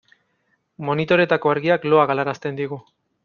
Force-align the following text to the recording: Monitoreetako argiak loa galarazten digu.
Monitoreetako 0.89 1.53
argiak 1.55 1.87
loa 1.93 2.07
galarazten 2.13 2.61
digu. 2.63 2.81